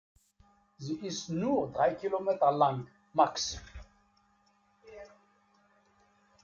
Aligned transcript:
Sie 0.79 0.95
ist 1.05 1.29
nur 1.29 1.71
drei 1.73 1.93
Kilometer 1.93 2.51
lang, 2.51 2.87
max. 3.13 3.61